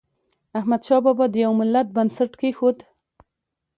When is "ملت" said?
1.59-1.87